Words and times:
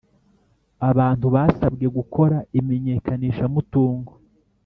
abantu 0.89 1.25
basabwe 1.35 1.85
gukora 1.97 2.37
imenyekanishamutungo. 2.59 4.11